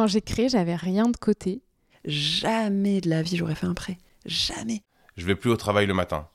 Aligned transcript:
Quand 0.00 0.06
j'ai 0.06 0.22
créé, 0.22 0.48
j'avais 0.48 0.76
rien 0.76 1.10
de 1.10 1.16
côté. 1.18 1.60
Jamais 2.06 3.02
de 3.02 3.10
la 3.10 3.20
vie 3.20 3.36
j'aurais 3.36 3.54
fait 3.54 3.66
un 3.66 3.74
prêt. 3.74 3.98
Jamais. 4.24 4.80
Je 5.18 5.26
vais 5.26 5.34
plus 5.34 5.50
au 5.50 5.58
travail 5.58 5.84
le 5.84 5.92
matin. 5.92 6.26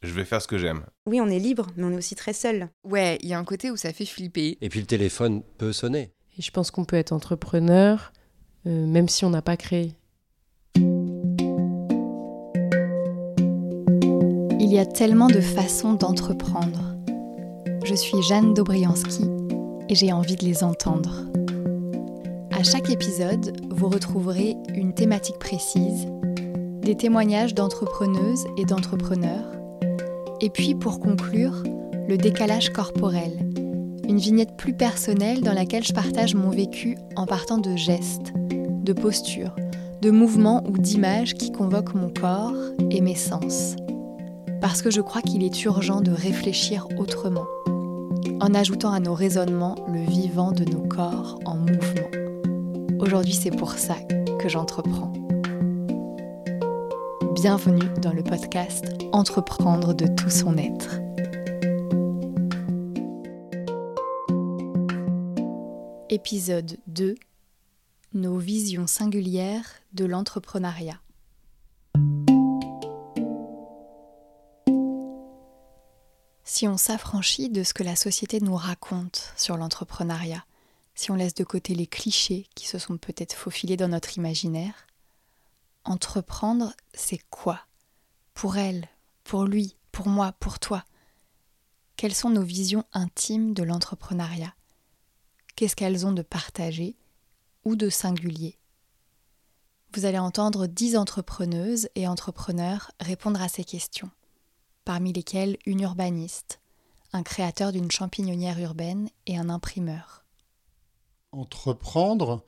Je 0.00 0.12
vais 0.12 0.24
faire 0.24 0.40
ce 0.40 0.46
que 0.46 0.58
j'aime. 0.58 0.84
Oui, 1.06 1.20
on 1.20 1.26
est 1.26 1.40
libre, 1.40 1.66
mais 1.74 1.82
on 1.82 1.90
est 1.90 1.96
aussi 1.96 2.14
très 2.14 2.32
seul. 2.32 2.68
Ouais, 2.84 3.18
il 3.20 3.28
y 3.28 3.34
a 3.34 3.38
un 3.40 3.44
côté 3.44 3.72
où 3.72 3.76
ça 3.76 3.92
fait 3.92 4.06
flipper. 4.06 4.58
Et 4.60 4.68
puis 4.68 4.78
le 4.78 4.86
téléphone 4.86 5.42
peut 5.58 5.72
sonner. 5.72 6.12
Et 6.38 6.42
je 6.42 6.52
pense 6.52 6.70
qu'on 6.70 6.84
peut 6.84 6.94
être 6.94 7.10
entrepreneur, 7.10 8.12
euh, 8.68 8.86
même 8.86 9.08
si 9.08 9.24
on 9.24 9.30
n'a 9.30 9.42
pas 9.42 9.56
créé. 9.56 9.96
Il 14.60 14.68
y 14.68 14.78
a 14.78 14.86
tellement 14.86 15.26
de 15.26 15.40
façons 15.40 15.94
d'entreprendre. 15.94 16.94
Je 17.84 17.94
suis 17.96 18.22
Jeanne 18.22 18.54
Dobriansky 18.54 19.24
et 19.88 19.96
j'ai 19.96 20.12
envie 20.12 20.36
de 20.36 20.44
les 20.44 20.62
entendre. 20.62 21.24
À 22.60 22.62
chaque 22.62 22.90
épisode, 22.90 23.56
vous 23.70 23.88
retrouverez 23.88 24.54
une 24.74 24.92
thématique 24.92 25.38
précise, 25.38 26.06
des 26.82 26.94
témoignages 26.94 27.54
d'entrepreneuses 27.54 28.44
et 28.58 28.66
d'entrepreneurs, 28.66 29.50
et 30.42 30.50
puis 30.50 30.74
pour 30.74 31.00
conclure, 31.00 31.62
le 32.06 32.18
décalage 32.18 32.68
corporel, 32.70 33.32
une 34.06 34.18
vignette 34.18 34.58
plus 34.58 34.74
personnelle 34.74 35.40
dans 35.40 35.54
laquelle 35.54 35.84
je 35.84 35.94
partage 35.94 36.34
mon 36.34 36.50
vécu 36.50 36.98
en 37.16 37.24
partant 37.24 37.56
de 37.56 37.76
gestes, 37.76 38.34
de 38.50 38.92
postures, 38.92 39.56
de 40.02 40.10
mouvements 40.10 40.62
ou 40.68 40.76
d'images 40.76 41.32
qui 41.32 41.52
convoquent 41.52 41.94
mon 41.94 42.10
corps 42.10 42.52
et 42.90 43.00
mes 43.00 43.14
sens. 43.14 43.74
Parce 44.60 44.82
que 44.82 44.90
je 44.90 45.00
crois 45.00 45.22
qu'il 45.22 45.44
est 45.44 45.64
urgent 45.64 46.02
de 46.02 46.10
réfléchir 46.10 46.86
autrement, 46.98 47.46
en 48.38 48.54
ajoutant 48.54 48.92
à 48.92 49.00
nos 49.00 49.14
raisonnements 49.14 49.76
le 49.88 50.02
vivant 50.02 50.52
de 50.52 50.66
nos 50.66 50.86
corps 50.86 51.38
en 51.46 51.56
mouvement. 51.56 52.29
Aujourd'hui, 53.00 53.32
c'est 53.32 53.50
pour 53.50 53.72
ça 53.72 53.94
que 54.38 54.50
j'entreprends. 54.50 55.10
Bienvenue 57.34 57.88
dans 57.98 58.12
le 58.12 58.22
podcast 58.22 58.84
Entreprendre 59.12 59.94
de 59.94 60.06
tout 60.06 60.28
son 60.28 60.58
être. 60.58 61.00
Épisode 66.10 66.76
2 66.88 67.14
Nos 68.12 68.36
visions 68.36 68.86
singulières 68.86 69.80
de 69.94 70.04
l'entrepreneuriat. 70.04 71.00
Si 76.44 76.68
on 76.68 76.76
s'affranchit 76.76 77.48
de 77.48 77.62
ce 77.62 77.72
que 77.72 77.82
la 77.82 77.96
société 77.96 78.40
nous 78.40 78.56
raconte 78.56 79.32
sur 79.38 79.56
l'entrepreneuriat, 79.56 80.44
si 81.00 81.10
on 81.10 81.14
laisse 81.14 81.34
de 81.34 81.44
côté 81.44 81.74
les 81.74 81.86
clichés 81.86 82.46
qui 82.54 82.68
se 82.68 82.78
sont 82.78 82.98
peut-être 82.98 83.32
faufilés 83.32 83.78
dans 83.78 83.88
notre 83.88 84.18
imaginaire, 84.18 84.86
entreprendre, 85.84 86.74
c'est 86.92 87.22
quoi? 87.30 87.60
Pour 88.34 88.58
elle, 88.58 88.86
pour 89.24 89.44
lui, 89.44 89.76
pour 89.92 90.08
moi, 90.08 90.32
pour 90.32 90.58
toi. 90.58 90.84
Quelles 91.96 92.14
sont 92.14 92.28
nos 92.28 92.42
visions 92.42 92.84
intimes 92.92 93.54
de 93.54 93.62
l'entrepreneuriat? 93.62 94.54
Qu'est-ce 95.56 95.74
qu'elles 95.74 96.04
ont 96.04 96.12
de 96.12 96.20
partagé 96.20 96.96
ou 97.64 97.76
de 97.76 97.88
singulier? 97.88 98.58
Vous 99.94 100.04
allez 100.04 100.18
entendre 100.18 100.66
dix 100.66 100.98
entrepreneuses 100.98 101.88
et 101.94 102.06
entrepreneurs 102.08 102.90
répondre 103.00 103.40
à 103.40 103.48
ces 103.48 103.64
questions, 103.64 104.10
parmi 104.84 105.14
lesquelles 105.14 105.56
une 105.64 105.80
urbaniste, 105.80 106.60
un 107.14 107.22
créateur 107.22 107.72
d'une 107.72 107.90
champignonnière 107.90 108.60
urbaine 108.60 109.08
et 109.24 109.38
un 109.38 109.48
imprimeur. 109.48 110.20
Entreprendre, 111.32 112.44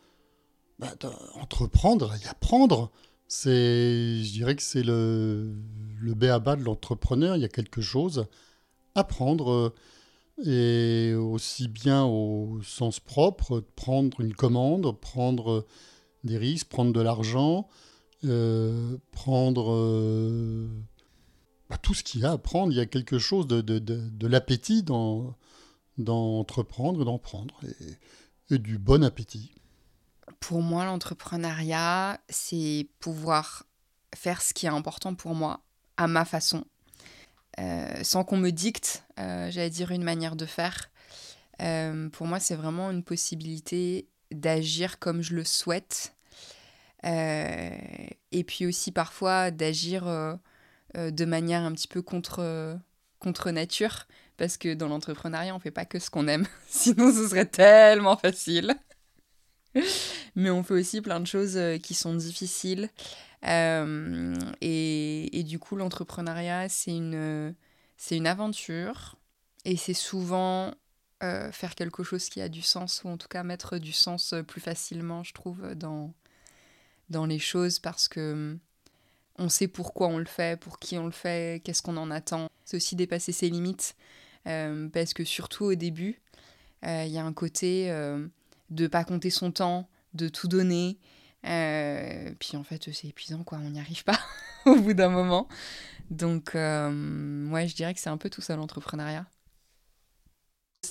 bah, 0.79 0.93
entreprendre 1.41 2.15
et 2.15 2.27
apprendre, 2.27 2.91
c'est, 3.29 4.23
je 4.25 4.33
dirais 4.33 4.57
que 4.57 4.63
c'est 4.63 4.83
le, 4.83 5.55
le 6.01 6.15
béaba 6.15 6.57
de 6.57 6.65
l'entrepreneur. 6.65 7.37
Il 7.37 7.43
y 7.43 7.45
a 7.45 7.49
quelque 7.49 7.81
chose 7.81 8.27
à 8.95 9.05
prendre, 9.05 9.73
et 10.45 11.15
aussi 11.15 11.69
bien 11.69 12.05
au 12.05 12.61
sens 12.63 13.01
propre, 13.01 13.61
prendre 13.77 14.21
une 14.21 14.35
commande, 14.35 14.99
prendre 15.01 15.67
des 16.25 16.39
risques, 16.39 16.69
prendre 16.69 16.93
de 16.93 17.01
l'argent, 17.01 17.69
euh, 18.25 18.97
prendre 19.11 19.73
euh, 19.73 20.69
bah, 21.69 21.77
tout 21.79 21.95
ce 21.95 22.03
qu'il 22.03 22.21
y 22.21 22.25
a 22.25 22.33
à 22.33 22.39
prendre. 22.39 22.73
Il 22.73 22.77
y 22.77 22.81
a 22.81 22.87
quelque 22.87 23.19
chose 23.19 23.47
de, 23.47 24.27
l'appétit 24.27 24.83
dans, 24.83 25.35
d'entreprendre, 25.99 27.05
d'en 27.05 27.19
prendre. 27.19 27.59
Du 28.57 28.79
bon 28.79 29.05
appétit. 29.05 29.53
Pour 30.41 30.63
moi, 30.63 30.85
l'entrepreneuriat, 30.85 32.21
c'est 32.29 32.89
pouvoir 33.01 33.65
faire 34.15 34.43
ce 34.43 34.53
qui 34.55 34.67
est 34.67 34.71
important 34.71 35.15
pour 35.15 35.35
moi, 35.35 35.61
à 35.97 36.07
ma 36.07 36.25
façon, 36.25 36.65
euh, 37.61 38.03
sans 38.03 38.25
qu'on 38.25 38.37
me 38.37 38.51
dicte, 38.51 39.05
euh, 39.19 39.51
j'allais 39.51 39.71
dire, 39.71 39.91
une 39.91 40.05
manière 40.05 40.37
de 40.37 40.47
faire. 40.47 40.91
Euh, 41.61 42.09
pour 42.09 42.27
moi, 42.27 42.41
c'est 42.41 42.55
vraiment 42.55 42.91
une 42.91 43.03
possibilité 43.03 44.09
d'agir 44.31 44.99
comme 44.99 45.23
je 45.23 45.35
le 45.35 45.45
souhaite. 45.45 46.15
Et 47.05 48.45
puis 48.47 48.65
aussi 48.65 48.93
parfois 48.93 49.51
d'agir 49.51 50.05
de 50.95 51.25
manière 51.25 51.63
un 51.63 51.73
petit 51.73 51.89
peu 51.89 52.01
contre, 52.01 52.79
contre 53.19 53.51
nature. 53.51 54.07
Parce 54.37 54.57
que 54.57 54.75
dans 54.75 54.89
l'entrepreneuriat, 54.89 55.55
on 55.55 55.59
fait 55.59 55.71
pas 55.71 55.85
que 55.85 55.99
ce 55.99 56.11
qu'on 56.11 56.29
aime. 56.29 56.47
Sinon, 56.69 57.13
ce 57.13 57.29
serait 57.29 57.47
tellement 57.47 58.17
facile. 58.17 58.75
Mais 60.35 60.51
on 60.51 60.63
fait 60.63 60.75
aussi 60.75 61.01
plein 61.01 61.21
de 61.21 61.27
choses 61.27 61.57
euh, 61.57 61.79
qui 61.79 61.95
sont 61.95 62.15
difficiles. 62.15 62.91
Euh, 63.47 64.35
et, 64.61 65.43
du 65.45 65.59
coup, 65.59 65.77
l'entrepreneuriat, 65.77 66.69
c'est 66.69 66.95
une, 66.95 67.55
c'est 67.97 68.17
une 68.17 68.27
aventure. 68.27 69.17
Et 69.65 69.77
c'est 69.77 69.95
souvent 69.95 70.73
euh, 71.23 71.53
faire 71.53 71.75
quelque 71.75 72.03
chose 72.03 72.29
qui 72.29 72.41
a 72.41 72.49
du 72.49 72.63
sens, 72.63 73.03
ou 73.05 73.09
en 73.09 73.17
tout 73.17 73.29
cas 73.29 73.43
mettre 73.43 73.79
du 73.79 73.93
sens 73.93 74.35
plus 74.47 74.61
facilement, 74.61 75.23
je 75.23 75.35
trouve, 75.35 75.75
dans, 75.75 76.13
dans 77.11 77.27
les 77.27 77.39
choses, 77.39 77.79
parce 77.79 78.09
que 78.09 78.59
on 79.39 79.49
sait 79.49 79.69
pourquoi 79.69 80.09
on 80.09 80.19
le 80.19 80.25
fait, 80.25 80.59
pour 80.61 80.79
qui 80.79 80.99
on 80.99 81.07
le 81.07 81.13
fait, 81.13 81.63
qu'est-ce 81.65 81.83
qu'on 81.83 81.97
en 81.97 82.11
attend. 82.11 82.49
C'est 82.65 82.77
aussi 82.77 82.97
dépasser 82.97 83.33
ses 83.33 83.51
limites. 83.51 83.97
Euh, 84.47 84.89
parce 84.89 85.15
que 85.15 85.25
surtout 85.25 85.65
au 85.65 85.75
début, 85.75 86.21
il 86.83 86.89
euh, 86.89 87.05
y 87.05 87.19
a 87.19 87.25
un 87.25 87.33
côté 87.33 87.91
euh, 87.91 88.27
de 88.71 88.87
pas 88.87 89.05
compter 89.05 89.31
son 89.31 89.53
temps, 89.53 89.89
de 90.15 90.29
tout 90.29 90.49
donner. 90.49 90.99
puis 91.43 92.57
en 92.57 92.65
fait, 92.65 92.93
c'est 92.93 93.09
épuisant, 93.09 93.45
quoi. 93.45 93.59
On 93.59 93.71
n'y 93.71 93.81
arrive 93.81 94.05
pas 94.05 94.19
au 94.67 94.77
bout 94.77 94.95
d'un 94.95 95.09
moment. 95.09 95.49
Donc, 96.11 96.55
moi, 96.55 97.67
je 97.67 97.75
dirais 97.75 97.95
que 97.95 98.01
c'est 98.01 98.11
un 98.11 98.19
peu 98.19 98.31
tout 98.31 98.43
ça 98.43 98.57
l'entrepreneuriat. 98.57 99.27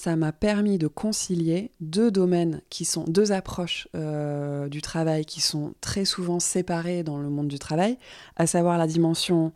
Ça 0.01 0.15
m'a 0.15 0.31
permis 0.31 0.79
de 0.79 0.87
concilier 0.87 1.69
deux 1.79 2.09
domaines 2.09 2.61
qui 2.71 2.85
sont 2.85 3.03
deux 3.03 3.31
approches 3.31 3.87
euh, 3.93 4.67
du 4.67 4.81
travail 4.81 5.25
qui 5.25 5.41
sont 5.41 5.75
très 5.79 6.05
souvent 6.05 6.39
séparées 6.39 7.03
dans 7.03 7.19
le 7.19 7.29
monde 7.29 7.47
du 7.47 7.59
travail, 7.59 7.99
à 8.35 8.47
savoir 8.47 8.79
la 8.79 8.87
dimension 8.87 9.53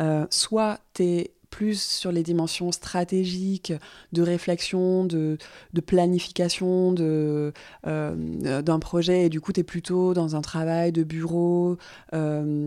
euh, 0.00 0.26
soit 0.30 0.78
t'es 0.94 1.32
plus 1.52 1.80
sur 1.80 2.10
les 2.10 2.24
dimensions 2.24 2.72
stratégiques, 2.72 3.72
de 4.12 4.22
réflexion, 4.22 5.04
de, 5.04 5.38
planification 5.86 6.92
de, 6.92 7.52
euh, 7.86 8.62
d'un 8.62 8.78
projet, 8.80 9.26
et 9.26 9.28
du 9.28 9.40
coup, 9.40 9.52
tu 9.52 9.60
es 9.60 9.64
plutôt 9.64 10.14
dans 10.14 10.34
un 10.34 10.40
travail 10.40 10.90
de 10.90 11.04
bureau, 11.04 11.76
euh, 12.14 12.66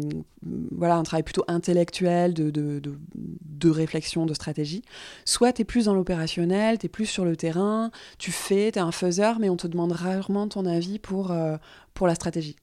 voilà, 0.72 0.96
un 0.96 1.04
travail 1.04 1.24
plutôt 1.24 1.44
intellectuel, 1.48 2.34
de, 2.34 2.52
de 2.52 3.70
réflexion, 3.70 4.26
de 4.28 4.34
stratégie. 4.34 4.84
Soit 5.26 5.54
tu 5.54 5.64
es 5.64 5.66
plus 5.66 5.86
dans 5.86 5.96
l'opérationnel, 5.96 6.78
tu 6.78 6.86
es 6.86 6.90
plus 6.90 7.08
sur 7.08 7.26
le 7.26 7.36
terrain, 7.36 7.90
tu 8.20 8.32
fais, 8.32 8.72
tu 8.72 8.80
es 8.80 8.82
un 8.82 8.92
faiseur, 8.92 9.40
mais 9.40 9.50
on 9.50 9.58
te 9.58 9.68
demande 9.68 9.92
rarement 9.92 10.48
ton 10.48 10.66
avis 10.66 11.00
pour, 11.00 11.32
euh, 11.32 11.58
pour 11.96 12.06
la 12.06 12.14
stratégie. 12.14 12.56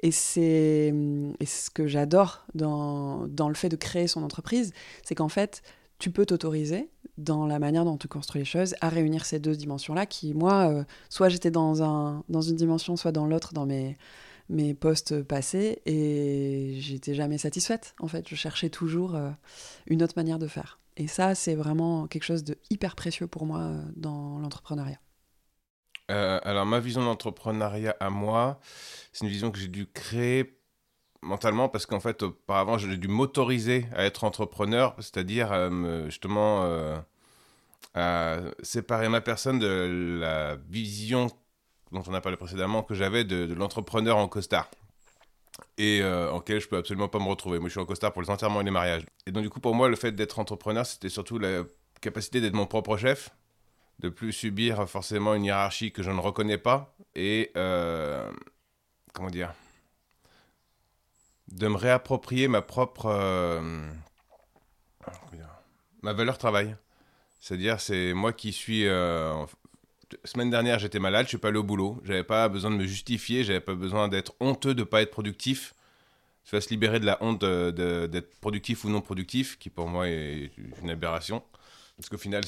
Et 0.00 0.10
c'est 0.10 0.92
ce 1.44 1.70
que 1.70 1.86
j'adore 1.86 2.44
dans, 2.54 3.26
dans, 3.28 3.48
le 3.48 3.54
fait 3.54 3.68
de 3.68 3.76
créer 3.76 4.06
son 4.06 4.22
entreprise, 4.22 4.72
c'est 5.02 5.14
qu'en 5.14 5.28
fait, 5.28 5.62
tu 5.98 6.10
peux 6.10 6.26
t'autoriser, 6.26 6.90
dans 7.18 7.46
la 7.46 7.58
manière 7.58 7.84
dont 7.84 7.96
tu 7.96 8.08
construis 8.08 8.40
les 8.40 8.44
choses, 8.44 8.74
à 8.80 8.88
réunir 8.88 9.24
ces 9.24 9.38
deux 9.38 9.56
dimensions-là 9.56 10.06
qui, 10.06 10.34
moi, 10.34 10.70
euh, 10.70 10.84
soit 11.08 11.28
j'étais 11.28 11.50
dans, 11.50 11.82
un, 11.82 12.22
dans 12.28 12.42
une 12.42 12.56
dimension, 12.56 12.96
soit 12.96 13.12
dans 13.12 13.26
l'autre, 13.26 13.54
dans 13.54 13.64
mes, 13.64 13.96
mes 14.48 14.74
postes 14.74 15.22
passés, 15.22 15.80
et 15.86 16.76
j'étais 16.80 17.14
jamais 17.14 17.38
satisfaite, 17.38 17.94
en 18.00 18.08
fait. 18.08 18.28
Je 18.28 18.34
cherchais 18.34 18.68
toujours 18.68 19.14
euh, 19.14 19.30
une 19.86 20.02
autre 20.02 20.14
manière 20.16 20.38
de 20.38 20.46
faire. 20.46 20.78
Et 20.96 21.06
ça, 21.06 21.34
c'est 21.34 21.54
vraiment 21.54 22.06
quelque 22.06 22.24
chose 22.24 22.44
de 22.44 22.56
hyper 22.70 22.96
précieux 22.96 23.26
pour 23.26 23.46
moi 23.46 23.60
euh, 23.60 23.82
dans 23.96 24.38
l'entrepreneuriat. 24.38 24.98
Euh, 26.10 26.38
alors, 26.44 26.66
ma 26.66 26.80
vision 26.80 27.04
d'entrepreneuriat 27.04 27.96
à 28.00 28.10
moi, 28.10 28.60
c'est 29.12 29.24
une 29.24 29.30
vision 29.30 29.50
que 29.50 29.58
j'ai 29.58 29.68
dû 29.68 29.86
créer 29.86 30.58
mentalement 31.22 31.68
parce 31.68 31.86
qu'en 31.86 32.00
fait, 32.00 32.22
auparavant, 32.22 32.78
j'ai 32.78 32.96
dû 32.96 33.08
m'autoriser 33.08 33.86
à 33.94 34.04
être 34.04 34.24
entrepreneur, 34.24 34.94
c'est-à-dire 34.98 35.52
euh, 35.52 36.06
justement 36.06 36.62
euh, 36.64 36.96
à 37.94 38.38
séparer 38.62 39.08
ma 39.08 39.20
personne 39.20 39.58
de 39.58 40.18
la 40.20 40.56
vision 40.68 41.30
dont 41.92 42.02
on 42.06 42.14
a 42.14 42.20
parlé 42.20 42.36
précédemment, 42.36 42.82
que 42.82 42.94
j'avais 42.94 43.24
de, 43.24 43.52
l'entrepreneur 43.54 44.16
en 44.16 44.28
costard. 44.28 44.70
Et 45.78 46.00
euh, 46.02 46.30
en 46.32 46.40
quel 46.40 46.60
je 46.60 46.68
peux 46.68 46.76
absolument 46.76 47.08
pas 47.08 47.18
me 47.18 47.28
retrouver. 47.28 47.58
Moi, 47.58 47.68
je 47.68 47.72
suis 47.72 47.80
en 47.80 47.86
costard 47.86 48.12
pour 48.12 48.22
les 48.22 48.30
enterrements 48.30 48.60
et 48.60 48.64
les 48.64 48.70
mariages. 48.70 49.06
Et 49.26 49.30
donc, 49.30 49.42
du 49.42 49.50
coup, 49.50 49.60
pour 49.60 49.74
moi, 49.74 49.88
le 49.88 49.96
fait 49.96 50.12
d'être 50.12 50.38
entrepreneur, 50.38 50.84
c'était 50.84 51.08
surtout 51.08 51.38
la 51.38 51.62
capacité 52.00 52.40
d'être 52.40 52.54
mon 52.54 52.66
propre 52.66 52.96
chef, 52.96 53.30
de 54.00 54.08
plus 54.08 54.32
subir 54.32 54.88
forcément 54.88 55.34
une 55.34 55.44
hiérarchie 55.44 55.92
que 55.92 56.02
je 56.02 56.10
ne 56.10 56.20
reconnais 56.20 56.58
pas, 56.58 56.94
et 57.14 57.50
euh, 57.56 58.30
comment 59.12 59.30
dire, 59.30 59.52
de 61.48 61.68
me 61.68 61.76
réapproprier 61.76 62.48
ma 62.48 62.62
propre 62.62 63.06
euh, 63.06 63.88
ma 66.02 66.12
valeur 66.12 66.38
travail. 66.38 66.76
C'est-à-dire, 67.40 67.80
c'est 67.80 68.12
moi 68.12 68.32
qui 68.32 68.52
suis. 68.52 68.86
Euh, 68.86 69.34
semaine 70.24 70.50
dernière, 70.50 70.78
j'étais 70.78 70.98
malade, 70.98 71.26
je 71.26 71.30
suis 71.30 71.38
pas 71.38 71.48
allé 71.48 71.58
au 71.58 71.62
boulot. 71.62 72.00
J'avais 72.04 72.24
pas 72.24 72.48
besoin 72.48 72.70
de 72.70 72.76
me 72.76 72.86
justifier, 72.86 73.44
j'avais 73.44 73.60
pas 73.60 73.74
besoin 73.74 74.08
d'être 74.08 74.34
honteux 74.40 74.74
de 74.74 74.84
pas 74.84 75.02
être 75.02 75.10
productif. 75.10 75.74
Je 76.44 76.60
se 76.60 76.68
libérer 76.68 77.00
de 77.00 77.06
la 77.06 77.18
honte 77.22 77.44
d'être 77.44 78.40
productif 78.40 78.84
ou 78.84 78.88
non 78.88 79.00
productif, 79.00 79.58
qui 79.58 79.68
pour 79.68 79.88
moi 79.88 80.08
est 80.08 80.52
une 80.80 80.90
aberration. 80.90 81.42
Parce 81.96 82.10
qu'au 82.10 82.18
final, 82.18 82.44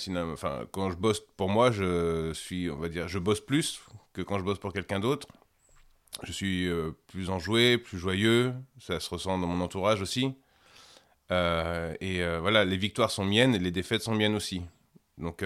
quand 0.73 0.91
je 0.91 0.97
bosse 0.97 1.21
pour 1.37 1.49
moi, 1.49 1.71
je 1.71 2.33
suis, 2.35 2.71
on 2.71 2.77
va 2.77 2.89
dire, 2.89 3.09
je 3.09 3.19
bosse 3.19 3.41
plus 3.41 3.81
que 4.13 4.21
quand 4.21 4.39
je 4.39 4.45
bosse 4.45 4.59
pour 4.59 4.73
quelqu'un 4.73 5.01
d'autre. 5.01 5.27
Je 6.23 6.33
suis 6.33 6.67
euh, 6.69 6.93
plus 7.07 7.31
enjoué, 7.31 7.79
plus 7.79 7.99
joyeux. 7.99 8.55
Ça 8.81 9.01
se 9.01 9.09
ressent 9.09 9.39
dans 9.39 9.47
mon 9.47 9.63
entourage 9.63 10.03
aussi. 10.03 10.35
Euh, 11.31 11.95
et 12.01 12.23
euh, 12.23 12.41
voilà, 12.41 12.65
les 12.65 12.77
victoires 12.77 13.11
sont 13.11 13.25
miennes 13.25 13.55
et 13.55 13.59
les 13.59 13.71
défaites 13.71 14.03
sont 14.03 14.15
miennes 14.15 14.35
aussi. 14.35 14.63
Donc, 15.17 15.45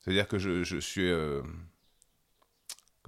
c'est-à-dire 0.00 0.26
que 0.26 0.38
je, 0.38 0.64
je 0.64 0.78
suis, 0.78 1.10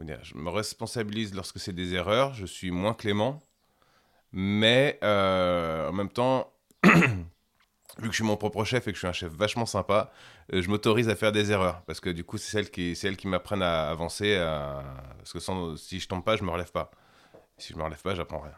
dire, 0.00 0.22
je 0.22 0.36
me 0.36 0.50
responsabilise 0.50 1.34
lorsque 1.34 1.58
c'est 1.58 1.72
des 1.72 1.94
erreurs. 1.94 2.34
Je 2.34 2.46
suis 2.46 2.70
moins 2.70 2.94
clément 2.94 3.42
mais 4.38 4.98
euh, 5.02 5.88
en 5.88 5.92
même 5.92 6.10
temps, 6.10 6.52
vu 6.84 6.90
que 7.98 8.10
je 8.10 8.12
suis 8.12 8.24
mon 8.24 8.36
propre 8.36 8.64
chef 8.64 8.86
et 8.86 8.92
que 8.92 8.96
je 8.96 8.98
suis 8.98 9.08
un 9.08 9.12
chef 9.12 9.32
vachement 9.32 9.64
sympa, 9.66 10.12
euh, 10.52 10.60
je 10.60 10.68
m'autorise 10.68 11.08
à 11.08 11.16
faire 11.16 11.32
des 11.32 11.50
erreurs. 11.50 11.82
Parce 11.86 12.00
que 12.00 12.10
du 12.10 12.22
coup, 12.22 12.36
c'est 12.36 12.50
celles 12.50 12.70
qui, 12.70 12.94
qui 12.94 13.28
m'apprennent 13.28 13.62
à 13.62 13.88
avancer. 13.88 14.36
Parce 14.36 15.32
que 15.32 15.76
si 15.76 16.00
je 16.00 16.06
tombe 16.06 16.22
pas, 16.22 16.36
je 16.36 16.44
me 16.44 16.50
relève 16.50 16.70
pas. 16.70 16.90
Si 17.56 17.72
je 17.72 17.78
me 17.78 17.82
relève 17.82 18.02
pas, 18.02 18.14
j'apprends 18.14 18.40
rien. 18.40 18.52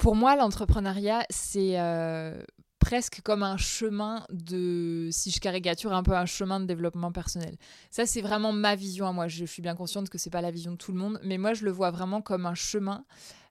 Pour 0.00 0.16
moi, 0.16 0.34
l'entrepreneuriat, 0.34 1.26
c'est 1.28 1.78
euh, 1.78 2.42
presque 2.90 3.20
comme 3.22 3.44
un 3.44 3.56
chemin 3.56 4.26
de, 4.30 5.10
si 5.12 5.30
je 5.30 5.38
caricature 5.38 5.92
un 5.92 6.02
peu 6.02 6.10
un 6.10 6.26
chemin 6.26 6.58
de 6.58 6.64
développement 6.64 7.12
personnel. 7.12 7.54
Ça, 7.88 8.04
c'est 8.04 8.20
vraiment 8.20 8.50
ma 8.52 8.74
vision 8.74 9.06
à 9.06 9.12
moi. 9.12 9.28
Je 9.28 9.44
suis 9.44 9.62
bien 9.62 9.76
consciente 9.76 10.08
que 10.08 10.18
c'est 10.18 10.28
pas 10.28 10.40
la 10.40 10.50
vision 10.50 10.72
de 10.72 10.76
tout 10.76 10.90
le 10.90 10.98
monde, 10.98 11.20
mais 11.22 11.38
moi, 11.38 11.54
je 11.54 11.64
le 11.64 11.70
vois 11.70 11.92
vraiment 11.92 12.20
comme 12.20 12.46
un 12.46 12.56
chemin 12.56 13.04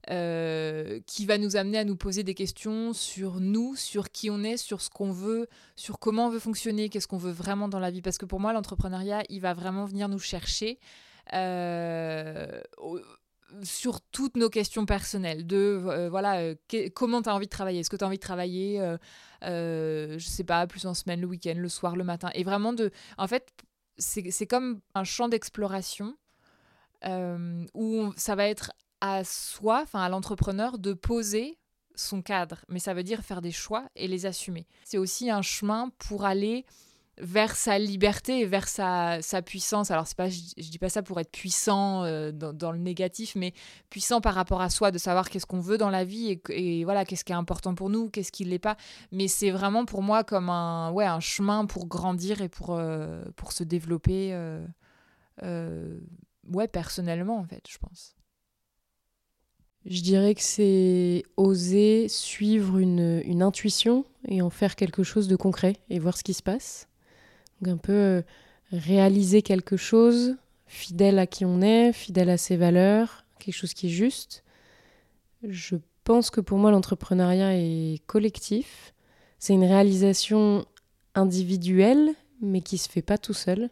euh, 0.09 1.00
qui 1.06 1.25
va 1.25 1.38
nous 1.38 1.56
amener 1.56 1.77
à 1.77 1.86
nous 1.86 1.95
poser 1.95 2.24
des 2.24 2.33
questions 2.33 2.91
sur 2.91 3.39
nous, 3.39 3.77
sur 3.77 4.12
qui 4.12 4.30
on 4.30 4.44
est, 4.44 4.57
sur 4.57 4.81
ce 4.81 4.89
qu'on 4.89 5.13
veut, 5.13 5.47
sur 5.77 6.00
comment 6.00 6.25
on 6.25 6.30
veut 6.30 6.39
fonctionner, 6.39 6.89
qu'est-ce 6.89 7.07
qu'on 7.07 7.18
veut 7.18 7.31
vraiment 7.31 7.69
dans 7.69 7.80
la 7.80 7.92
vie. 7.92 8.01
Parce 8.01 8.18
que 8.18 8.25
pour 8.25 8.42
moi, 8.42 8.51
l'entrepreneuriat, 8.51 9.24
il 9.30 9.39
va 9.39 9.53
vraiment 9.53 9.85
venir 9.85 10.09
nous 10.09 10.19
chercher. 10.19 10.80
Euh, 11.31 12.59
sur 13.63 14.01
toutes 14.01 14.38
nos 14.38 14.50
questions 14.50 14.86
personnelles 14.86 15.46
de 15.46 15.81
euh, 15.86 16.10
voilà 16.10 16.40
euh, 16.42 16.56
comment 16.94 17.22
tu 17.22 17.30
as 17.30 17.36
envie 17.36 17.46
de 17.46 17.51
travailler? 17.51 17.80
Est-ce 17.80 17.90
que 17.90 17.96
tu 17.96 18.04
as 18.04 18.07
envie 18.07 18.18
de 18.18 18.24
travailler 18.24 18.80
euh, 18.80 18.98
euh, 19.44 20.19
je 20.19 20.25
sais 20.25 20.44
pas 20.44 20.68
plus 20.68 20.86
en 20.86 20.94
semaine 20.94 21.22
le 21.22 21.28
week-end 21.28 21.56
le 21.56 21.69
soir 21.69 21.96
le 21.96 22.04
matin? 22.04 22.30
Et 22.34 22.44
vraiment 22.44 22.74
de 22.74 22.92
en 23.18 23.28
fait 23.28 23.51
c'est 23.98 24.48
comme 24.48 24.80
un 24.96 25.04
champ 25.04 25.28
d'exploration 25.28 26.16
où 27.74 28.13
ça 28.18 28.36
va 28.36 28.48
être 28.48 28.72
à 29.01 29.24
soi 29.24 29.81
enfin 29.84 30.02
à 30.02 30.10
l'entrepreneur 30.10 30.78
de 30.78 30.94
poser 30.94 31.57
son 31.95 32.22
cadre. 32.22 32.63
Mais 32.69 32.80
ça 32.80 32.94
veut 32.94 33.04
dire 33.04 33.22
faire 33.22 33.42
des 33.42 33.52
choix 33.52 33.88
et 33.95 34.07
les 34.07 34.25
assumer. 34.25 34.68
C'est 34.84 34.98
aussi 34.98 35.30
un 35.30 35.42
chemin 35.42 35.92
pour 35.98 36.25
aller 36.25 36.66
vers 37.19 37.56
sa 37.56 37.77
liberté 37.77 38.39
et 38.39 38.45
vers 38.45 38.68
sa, 38.68 39.21
sa 39.21 39.42
puissance. 39.42 39.92
Alors, 39.92 40.06
pas, 40.16 40.30
je, 40.30 40.39
ne 40.57 40.63
dis 40.63 40.80
pas 40.80 40.89
ça 40.89 41.04
pour 41.04 41.19
être 41.19 41.31
puissant 41.31 42.04
euh, 42.04 42.31
dans, 42.31 42.71
le 42.71 42.80
négatif, 42.80 43.36
mais 43.36 43.54
puissant 43.89 44.21
par 44.21 44.33
rapport 44.33 44.62
à 44.62 44.69
soi, 44.69 44.92
de 44.92 44.98
savoir 44.98 45.30
qu'est-ce 45.30 45.45
qu'on 45.45 45.60
veut 45.60 45.77
dans 45.77 45.89
la 45.89 46.06
vie 46.06 46.39
et, 46.50 46.83
voilà, 46.83 47.06
qu'est-ce 47.06 47.25
qui 47.25 47.31
est 47.31 47.36
important 47.36 47.75
pour 47.75 47.89
nous, 47.89 48.10
qu'est-ce 48.10 48.31
qui 48.31 48.45
l'est 48.45 48.60
pas. 48.60 48.77
Mais 49.12 49.27
c'est 49.27 49.51
vraiment 49.51 49.86
pour 49.86 50.01
moi 50.01 50.24
comme 50.24 50.50
un, 50.50 50.92
ouais, 50.92 51.06
un 51.06 51.19
chemin 51.19 51.66
pour 51.66 51.88
grandir 51.88 52.42
et 52.42 52.50
pour, 52.50 52.71
euh, 52.71 53.24
pour 53.36 53.51
se 53.51 53.63
développer, 53.63 54.31
euh, 55.44 56.00
ouais, 56.51 56.68
personnellement, 56.68 57.38
en 57.38 57.45
fait, 57.45 57.63
je 57.69 57.77
pense. 57.77 58.16
Je 59.86 60.01
dirais 60.01 60.36
que 60.36 60.42
c'est 60.42 61.24
oser 61.38 62.07
suivre 62.10 62.77
une, 62.80 63.21
une 63.25 63.42
intuition 63.42 64.06
et 64.27 64.42
en 64.42 64.50
faire 64.50 64.75
quelque 64.75 65.04
chose 65.04 65.27
de 65.27 65.38
concret 65.38 65.77
et 65.89 66.00
voir 66.00 66.18
ce 66.18 66.24
qui 66.24 66.33
se 66.33 66.44
passe. 66.44 66.88
Donc 67.61 67.73
un 67.73 67.77
peu 67.77 67.94
euh, 67.94 68.21
réaliser 68.71 69.41
quelque 69.41 69.77
chose, 69.77 70.35
fidèle 70.67 71.19
à 71.19 71.27
qui 71.27 71.45
on 71.45 71.61
est, 71.61 71.91
fidèle 71.94 72.29
à 72.29 72.38
ses 72.38 72.57
valeurs, 72.57 73.25
quelque 73.39 73.56
chose 73.56 73.73
qui 73.73 73.88
est 73.88 73.91
juste. 73.91 74.44
Je 75.44 75.77
pense 76.03 76.29
que 76.29 76.41
pour 76.41 76.57
moi 76.57 76.71
l'entrepreneuriat 76.71 77.56
est 77.56 78.01
collectif. 78.06 78.94
C'est 79.39 79.53
une 79.53 79.63
réalisation 79.63 80.65
individuelle, 81.15 82.09
mais 82.41 82.61
qui 82.61 82.77
se 82.77 82.89
fait 82.89 83.01
pas 83.01 83.17
tout 83.17 83.33
seul. 83.33 83.69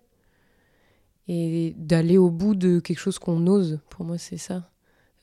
Et 1.28 1.74
d'aller 1.78 2.18
au 2.18 2.30
bout 2.30 2.56
de 2.56 2.80
quelque 2.80 3.00
chose 3.00 3.20
qu'on 3.20 3.48
ose, 3.48 3.80
pour 3.90 4.06
moi 4.06 4.18
c'est 4.18 4.38
ça. 4.38 4.70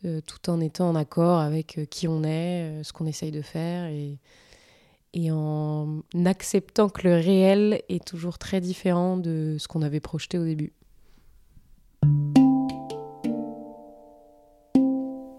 Euh, 0.05 0.20
tout 0.20 0.50
en 0.50 0.61
étant 0.61 0.90
en 0.90 0.96
accord 0.96 1.38
avec 1.38 1.78
euh, 1.78 1.87
qui 1.87 2.08
on 2.08 2.25
est, 2.25 2.82
ce 2.82 2.93
qu'on 2.93 3.06
essaye 3.06 3.31
de 3.31 3.40
faire 3.40 3.87
et, 3.87 4.19
et 5.14 5.31
en 5.31 6.02
acceptant 6.26 6.88
que 6.88 7.06
le 7.06 7.14
réel 7.14 7.81
est 7.88 8.05
toujours 8.05 8.37
très 8.37 8.61
différent 8.61 9.16
de 9.16 9.56
ce 9.58 9.69
qu'on 9.69 9.81
avait 9.82 10.00
projeté 10.00 10.38
au 10.38 10.44
début. 10.44 10.72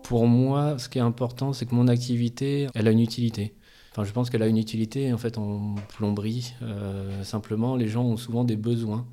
Pour 0.04 0.27
moi, 0.27 0.77
ce 0.80 0.88
qui 0.88 0.98
est 0.98 1.01
important, 1.01 1.51
c'est 1.51 1.66
que 1.66 1.75
mon 1.75 1.88
activité, 1.88 2.68
elle 2.74 2.88
a 2.88 2.92
une 2.92 3.00
utilité. 3.00 3.54
Enfin, 3.92 4.06
je 4.06 4.13
pense 4.13 4.30
qu'elle 4.30 4.44
a 4.44 4.48
une 4.48 4.57
utilité 4.57 5.12
en 5.12 5.18
fait 5.18 5.38
en 5.38 5.75
plomberie. 5.89 6.54
Euh, 6.62 7.24
simplement, 7.24 7.75
les 7.75 7.88
gens 7.88 8.04
ont 8.04 8.18
souvent 8.18 8.44
des 8.44 8.56
besoins. 8.56 9.06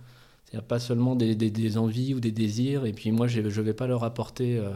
A 0.55 0.61
pas 0.61 0.79
seulement 0.79 1.17
des, 1.17 1.35
des, 1.35 1.79
envies 1.79 2.13
ou 2.13 2.21
des 2.21 2.31
désirs. 2.31 2.85
Et 2.85 2.93
puis 2.93 3.11
moi, 3.11 3.27
je 3.27 3.41
ne 3.41 3.49
vais 3.49 3.73
pas 3.73 3.87
leur 3.87 4.05
apporter 4.05 4.59
euh, 4.59 4.71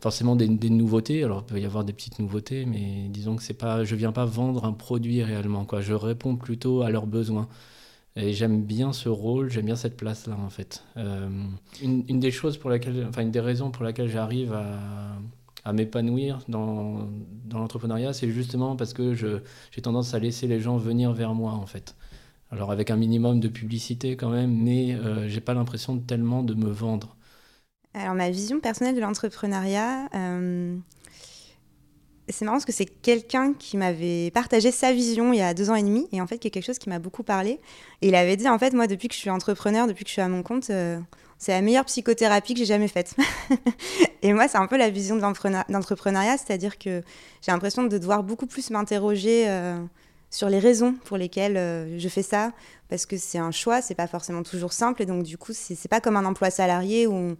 forcément 0.00 0.36
des, 0.36 0.48
nouveautés. 0.48 1.24
Alors, 1.24 1.44
il 1.46 1.52
peut 1.52 1.60
y 1.60 1.64
avoir 1.64 1.84
des 1.84 1.92
petites 1.92 2.18
nouveautés, 2.18 2.64
mais 2.66 3.08
disons 3.08 3.36
que 3.36 3.42
c'est 3.42 3.54
pas, 3.54 3.84
je 3.84 3.94
viens 3.96 4.12
pas 4.12 4.24
vendre 4.24 4.64
un 4.64 4.72
produit 4.72 5.22
réellement. 5.22 5.64
Quoi. 5.64 5.80
Je 5.80 5.92
réponds 5.94 6.36
plutôt 6.36 6.82
à 6.82 6.90
leurs 6.90 7.06
besoins. 7.06 7.48
Et 8.16 8.32
j'aime 8.32 8.64
bien 8.64 8.92
ce 8.92 9.08
rôle, 9.08 9.50
j'aime 9.50 9.66
bien 9.66 9.76
cette 9.76 9.96
place-là, 9.96 10.36
en 10.36 10.50
fait. 10.50 10.84
Euh, 10.96 11.28
une, 11.80 12.20
des 12.20 12.30
choses 12.32 12.56
pour 12.58 12.68
laquelle, 12.68 13.06
enfin, 13.08 13.22
une 13.22 13.30
des 13.30 13.40
raisons 13.40 13.70
pour 13.70 13.84
laquelle 13.84 14.08
j'arrive 14.08 14.52
à, 14.52 14.78
à 15.64 15.72
m'épanouir 15.72 16.40
dans, 16.48 17.08
dans 17.44 17.58
l'entrepreneuriat, 17.58 18.12
c'est 18.12 18.30
justement 18.30 18.74
parce 18.76 18.94
que 18.94 19.14
j'ai 19.14 19.82
tendance 19.82 20.12
à 20.14 20.18
laisser 20.18 20.48
les 20.48 20.60
gens 20.60 20.76
venir 20.76 21.12
vers 21.12 21.34
moi, 21.34 21.52
en 21.52 21.66
fait. 21.66 21.94
Alors, 22.50 22.72
avec 22.72 22.90
un 22.90 22.96
minimum 22.96 23.38
de 23.38 23.48
publicité 23.48 24.16
quand 24.16 24.30
même, 24.30 24.52
mais 24.52 24.94
euh, 24.94 25.28
j'ai 25.28 25.40
pas 25.40 25.54
l'impression 25.54 25.98
tellement 25.98 26.42
de 26.42 26.54
me 26.54 26.70
vendre. 26.70 27.16
Alors, 27.94 28.14
ma 28.14 28.30
vision 28.30 28.60
personnelle 28.60 28.94
de 28.94 29.00
l'entrepreneuriat, 29.00 30.08
euh, 30.14 30.76
c'est 32.28 32.44
marrant 32.44 32.58
parce 32.58 32.64
que 32.64 32.72
c'est 32.72 32.86
quelqu'un 32.86 33.52
qui 33.52 33.76
m'avait 33.76 34.30
partagé 34.30 34.70
sa 34.70 34.92
vision 34.92 35.32
il 35.32 35.40
y 35.40 35.42
a 35.42 35.54
deux 35.54 35.70
ans 35.70 35.74
et 35.74 35.82
demi, 35.82 36.08
et 36.12 36.20
en 36.20 36.26
fait, 36.28 36.38
qui 36.38 36.46
est 36.46 36.50
quelque 36.52 36.66
chose 36.66 36.78
qui 36.78 36.88
m'a 36.88 37.00
beaucoup 37.00 37.24
parlé. 37.24 37.58
Et 38.00 38.08
il 38.08 38.14
avait 38.14 38.36
dit, 38.36 38.48
en 38.48 38.58
fait, 38.60 38.74
moi, 38.74 38.86
depuis 38.86 39.08
que 39.08 39.14
je 39.14 39.18
suis 39.18 39.30
entrepreneur, 39.30 39.88
depuis 39.88 40.04
que 40.04 40.08
je 40.08 40.12
suis 40.12 40.22
à 40.22 40.28
mon 40.28 40.44
compte, 40.44 40.70
euh, 40.70 41.00
c'est 41.38 41.50
la 41.50 41.62
meilleure 41.62 41.84
psychothérapie 41.86 42.54
que 42.54 42.60
j'ai 42.60 42.66
jamais 42.66 42.86
faite. 42.86 43.16
et 44.22 44.32
moi, 44.32 44.46
c'est 44.46 44.58
un 44.58 44.68
peu 44.68 44.76
la 44.76 44.88
vision 44.90 45.16
de 45.16 45.20
l'entrepreneuriat, 45.20 46.38
c'est-à-dire 46.38 46.78
que 46.78 47.02
j'ai 47.42 47.50
l'impression 47.50 47.82
de 47.82 47.98
devoir 47.98 48.22
beaucoup 48.22 48.46
plus 48.46 48.70
m'interroger 48.70 49.48
euh, 49.48 49.82
sur 50.30 50.48
les 50.48 50.60
raisons 50.60 50.94
pour 51.06 51.16
lesquelles 51.16 51.98
je 51.98 52.08
fais 52.08 52.22
ça, 52.22 52.52
parce 52.88 53.04
que 53.04 53.16
c'est 53.16 53.38
un 53.38 53.50
choix, 53.50 53.82
c'est 53.82 53.96
pas 53.96 54.06
forcément 54.06 54.44
toujours 54.44 54.72
simple, 54.72 55.02
et 55.02 55.06
donc 55.06 55.24
du 55.24 55.36
coup, 55.36 55.52
c'est 55.52 55.88
pas 55.88 56.00
comme 56.00 56.16
un 56.16 56.24
emploi 56.24 56.50
salarié 56.50 57.08
où 57.08 57.36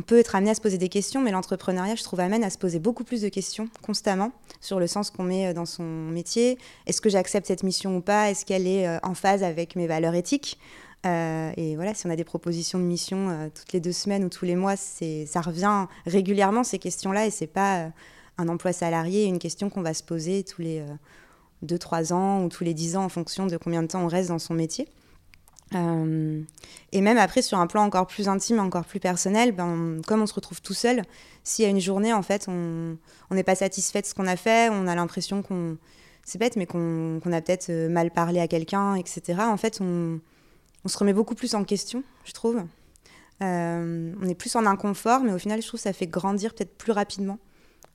peut 0.00 0.18
être 0.18 0.34
amené 0.34 0.50
à 0.50 0.54
se 0.54 0.60
poser 0.60 0.78
des 0.78 0.88
questions, 0.88 1.20
mais 1.20 1.30
l'entrepreneuriat, 1.30 1.96
je 1.96 2.02
trouve, 2.02 2.20
amène 2.20 2.42
à 2.44 2.50
se 2.50 2.56
poser 2.56 2.78
beaucoup 2.78 3.04
plus 3.04 3.20
de 3.20 3.28
questions 3.28 3.68
constamment 3.82 4.32
sur 4.60 4.80
le 4.80 4.86
sens 4.86 5.10
qu'on 5.10 5.24
met 5.24 5.48
euh, 5.48 5.52
dans 5.52 5.66
son 5.66 5.82
métier. 5.84 6.58
Est-ce 6.86 7.00
que 7.00 7.10
j'accepte 7.10 7.46
cette 7.46 7.62
mission 7.62 7.96
ou 7.96 8.00
pas? 8.00 8.30
Est-ce 8.30 8.46
qu'elle 8.46 8.66
est 8.66 8.88
euh, 8.88 8.98
en 9.02 9.14
phase 9.14 9.42
avec 9.42 9.76
mes 9.76 9.86
valeurs 9.86 10.14
éthiques? 10.14 10.58
Euh, 11.04 11.52
Et 11.56 11.74
voilà, 11.76 11.92
si 11.94 12.06
on 12.06 12.10
a 12.10 12.16
des 12.16 12.24
propositions 12.24 12.78
de 12.78 12.84
mission 12.84 13.50
toutes 13.54 13.72
les 13.72 13.80
deux 13.80 13.92
semaines 13.92 14.24
ou 14.24 14.28
tous 14.28 14.44
les 14.44 14.54
mois, 14.54 14.76
ça 14.76 15.40
revient 15.40 15.86
régulièrement 16.06 16.62
ces 16.62 16.78
questions-là 16.78 17.26
et 17.26 17.30
c'est 17.30 17.48
pas 17.48 17.90
un 18.38 18.48
emploi 18.48 18.72
salarié, 18.72 19.24
une 19.24 19.40
question 19.40 19.68
qu'on 19.68 19.82
va 19.82 19.94
se 19.94 20.04
poser 20.04 20.44
tous 20.44 20.62
les 20.62 20.84
2-3 21.66 22.12
ans 22.12 22.44
ou 22.44 22.48
tous 22.48 22.62
les 22.62 22.72
10 22.72 22.96
ans 22.96 23.04
en 23.04 23.08
fonction 23.08 23.46
de 23.46 23.56
combien 23.56 23.82
de 23.82 23.88
temps 23.88 24.04
on 24.04 24.06
reste 24.06 24.28
dans 24.28 24.38
son 24.38 24.54
métier. 24.54 24.86
Euh, 25.74 26.42
et 26.92 27.00
même 27.00 27.18
après, 27.18 27.42
sur 27.42 27.58
un 27.58 27.66
plan 27.66 27.82
encore 27.82 28.06
plus 28.06 28.28
intime, 28.28 28.58
encore 28.58 28.84
plus 28.84 29.00
personnel, 29.00 29.52
ben, 29.52 30.00
comme 30.06 30.22
on 30.22 30.26
se 30.26 30.34
retrouve 30.34 30.60
tout 30.60 30.74
seul, 30.74 31.02
s'il 31.44 31.64
y 31.64 31.66
a 31.66 31.70
une 31.70 31.80
journée, 31.80 32.12
en 32.12 32.22
fait, 32.22 32.46
on 32.48 32.96
n'est 33.30 33.42
pas 33.42 33.54
satisfait 33.54 34.02
de 34.02 34.06
ce 34.06 34.14
qu'on 34.14 34.26
a 34.26 34.36
fait, 34.36 34.68
on 34.70 34.86
a 34.86 34.94
l'impression 34.94 35.42
qu'on. 35.42 35.76
C'est 36.24 36.38
bête, 36.38 36.54
mais 36.54 36.66
qu'on 36.66 37.20
a 37.32 37.40
peut-être 37.40 37.70
euh, 37.70 37.88
mal 37.88 38.12
parlé 38.12 38.38
à 38.38 38.46
quelqu'un, 38.46 38.94
etc. 38.94 39.40
En 39.40 39.56
fait, 39.56 39.80
on, 39.80 40.20
on, 40.84 40.88
se 40.88 40.96
remet 40.96 41.12
beaucoup 41.12 41.34
plus 41.34 41.56
en 41.56 41.64
question, 41.64 42.04
je 42.24 42.30
trouve. 42.30 42.62
Euh, 43.42 44.14
on 44.22 44.28
est 44.28 44.36
plus 44.36 44.54
en 44.54 44.64
inconfort, 44.64 45.24
mais 45.24 45.32
au 45.32 45.38
final, 45.38 45.60
je 45.60 45.66
trouve 45.66 45.80
que 45.80 45.82
ça 45.82 45.92
fait 45.92 46.06
grandir 46.06 46.54
peut-être 46.54 46.78
plus 46.78 46.92
rapidement 46.92 47.38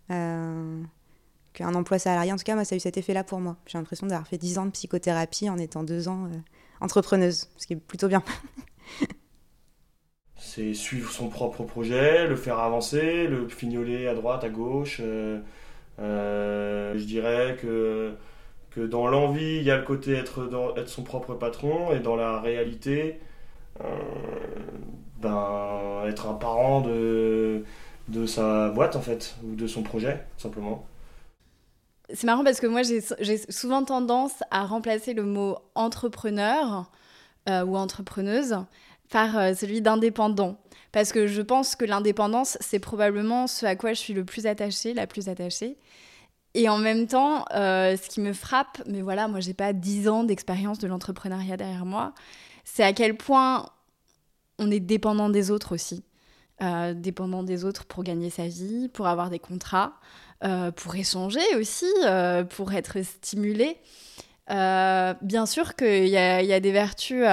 qu'un 0.09 1.73
emploi 1.73 1.99
salarié. 1.99 2.33
En 2.33 2.35
tout 2.35 2.43
cas, 2.43 2.55
moi, 2.55 2.65
ça 2.65 2.75
a 2.75 2.77
eu 2.77 2.81
cet 2.81 2.97
effet-là 2.97 3.23
pour 3.23 3.39
moi. 3.39 3.55
J'ai 3.65 3.77
l'impression 3.77 4.07
d'avoir 4.07 4.27
fait 4.27 4.37
10 4.37 4.57
ans 4.57 4.65
de 4.65 4.71
psychothérapie 4.71 5.49
en 5.49 5.57
étant 5.57 5.83
deux 5.83 6.09
ans 6.09 6.29
entrepreneuse, 6.81 7.49
ce 7.57 7.67
qui 7.67 7.73
est 7.73 7.77
plutôt 7.77 8.07
bien. 8.07 8.23
c'est 10.57 10.73
suivre 10.73 11.11
son 11.11 11.29
propre 11.29 11.63
projet, 11.63 12.27
le 12.27 12.35
faire 12.35 12.59
avancer, 12.59 13.27
le 13.27 13.47
fignoler 13.47 14.07
à 14.07 14.15
droite, 14.15 14.43
à 14.43 14.49
gauche. 14.49 15.01
Euh, 15.03 15.39
euh, 15.99 16.97
je 16.97 17.03
dirais 17.05 17.57
que, 17.61 18.13
que 18.71 18.81
dans 18.81 19.07
l'envie, 19.07 19.57
il 19.57 19.63
y 19.63 19.71
a 19.71 19.77
le 19.77 19.83
côté 19.83 20.13
être, 20.13 20.49
être 20.77 20.89
son 20.89 21.03
propre 21.03 21.35
patron, 21.35 21.91
et 21.93 21.99
dans 21.99 22.15
la 22.15 22.39
réalité, 22.39 23.19
euh, 23.83 23.85
ben, 25.21 26.03
être 26.07 26.27
un 26.27 26.33
parent 26.33 26.81
de, 26.81 27.63
de 28.07 28.25
sa 28.25 28.69
boîte, 28.69 28.95
en 28.95 29.01
fait, 29.01 29.35
ou 29.43 29.55
de 29.55 29.67
son 29.67 29.83
projet, 29.83 30.25
simplement. 30.37 30.87
C'est 32.13 32.25
marrant 32.25 32.43
parce 32.43 32.59
que 32.59 32.67
moi, 32.67 32.81
j'ai 32.83 33.51
souvent 33.51 33.83
tendance 33.83 34.43
à 34.49 34.65
remplacer 34.65 35.13
le 35.13 35.23
mot 35.23 35.57
entrepreneur 35.75 36.89
ou 37.47 37.77
entrepreneuse 37.77 38.57
par 39.09 39.37
euh, 39.37 39.53
celui 39.53 39.81
d'indépendant. 39.81 40.57
Parce 40.91 41.11
que 41.11 41.27
je 41.27 41.41
pense 41.41 41.75
que 41.75 41.85
l'indépendance, 41.85 42.57
c'est 42.61 42.79
probablement 42.79 43.47
ce 43.47 43.65
à 43.65 43.75
quoi 43.75 43.93
je 43.93 43.99
suis 43.99 44.13
le 44.13 44.25
plus 44.25 44.47
attachée, 44.47 44.93
la 44.93 45.07
plus 45.07 45.29
attachée. 45.29 45.77
Et 46.53 46.69
en 46.69 46.77
même 46.77 47.07
temps, 47.07 47.45
euh, 47.53 47.95
ce 47.97 48.09
qui 48.09 48.21
me 48.21 48.33
frappe, 48.33 48.81
mais 48.87 49.01
voilà, 49.01 49.27
moi 49.27 49.39
j'ai 49.39 49.53
pas 49.53 49.73
10 49.73 50.07
ans 50.07 50.23
d'expérience 50.23 50.79
de 50.79 50.87
l'entrepreneuriat 50.87 51.57
derrière 51.57 51.85
moi, 51.85 52.13
c'est 52.63 52.83
à 52.83 52.93
quel 52.93 53.15
point 53.15 53.69
on 54.57 54.71
est 54.71 54.79
dépendant 54.79 55.29
des 55.29 55.51
autres 55.51 55.75
aussi. 55.75 56.03
Euh, 56.63 56.95
dépendant 56.95 57.43
des 57.43 57.65
autres 57.65 57.85
pour 57.85 58.03
gagner 58.03 58.31
sa 58.31 58.47
vie, 58.47 58.89
pour 58.89 59.05
avoir 59.05 59.29
des 59.29 59.37
contrats, 59.37 59.93
pour 60.75 60.95
échanger 60.95 61.55
aussi, 61.57 61.91
pour 62.55 62.73
être 62.73 63.01
stimulé. 63.03 63.77
bien 64.47 65.45
sûr 65.45 65.75
qu'il 65.75 66.05
y, 66.05 66.11
y, 66.11 66.53
a 66.53 66.59
des 66.59 66.71
vertus 66.71 67.23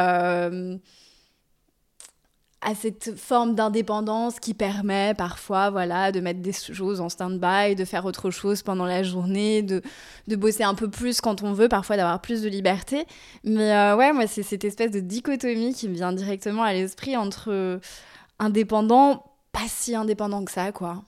à 2.64 2.74
cette 2.74 3.16
forme 3.16 3.54
d'indépendance 3.54 4.40
qui 4.40 4.54
permet 4.54 5.14
parfois 5.14 5.70
voilà 5.70 6.12
de 6.12 6.20
mettre 6.20 6.40
des 6.40 6.52
choses 6.52 7.00
en 7.00 7.08
stand-by, 7.08 7.76
de 7.76 7.84
faire 7.84 8.06
autre 8.06 8.30
chose 8.30 8.62
pendant 8.62 8.86
la 8.86 9.02
journée, 9.02 9.62
de, 9.62 9.82
de 10.28 10.36
bosser 10.36 10.64
un 10.64 10.74
peu 10.74 10.88
plus 10.88 11.20
quand 11.20 11.42
on 11.42 11.52
veut, 11.52 11.68
parfois 11.68 11.96
d'avoir 11.96 12.20
plus 12.20 12.42
de 12.42 12.48
liberté. 12.48 13.06
Mais 13.44 13.70
euh, 13.72 13.96
ouais, 13.96 14.12
moi 14.12 14.26
c'est 14.26 14.42
cette 14.42 14.64
espèce 14.64 14.90
de 14.90 15.00
dichotomie 15.00 15.74
qui 15.74 15.88
me 15.88 15.94
vient 15.94 16.12
directement 16.12 16.62
à 16.62 16.72
l'esprit 16.72 17.16
entre 17.16 17.80
indépendant, 18.38 19.24
pas 19.52 19.68
si 19.68 19.94
indépendant 19.94 20.44
que 20.44 20.50
ça, 20.50 20.72
quoi. 20.72 21.04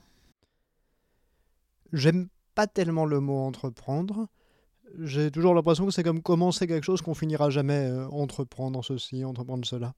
J'aime 1.93 2.27
pas 2.55 2.67
tellement 2.67 3.05
le 3.05 3.19
mot 3.19 3.37
entreprendre. 3.37 4.27
J'ai 4.99 5.31
toujours 5.31 5.53
l'impression 5.53 5.85
que 5.85 5.91
c'est 5.91 6.03
comme 6.03 6.21
commencer 6.21 6.65
quelque 6.67 6.83
chose 6.83 7.01
qu'on 7.01 7.13
finira 7.13 7.49
jamais 7.49 7.87
euh, 7.89 8.07
entreprendre 8.07 8.83
ceci, 8.83 9.23
entreprendre 9.25 9.65
cela. 9.65 9.93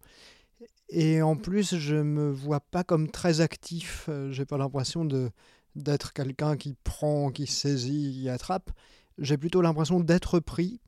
Et 0.89 1.22
en 1.22 1.36
plus, 1.36 1.77
je 1.77 1.96
me 1.96 2.31
vois 2.31 2.60
pas 2.60 2.84
comme 2.84 3.10
très 3.10 3.41
actif. 3.41 4.08
Euh, 4.10 4.31
j'ai 4.31 4.46
pas 4.46 4.58
l'impression 4.58 5.05
de 5.05 5.31
d'être 5.75 6.13
quelqu'un 6.13 6.58
qui 6.58 6.75
prend, 6.84 7.31
qui 7.31 7.46
saisit, 7.48 8.12
qui 8.12 8.29
attrape. 8.29 8.72
J'ai 9.19 9.38
plutôt 9.38 9.62
l'impression 9.62 10.00
d'être 10.00 10.39
pris, 10.39 10.81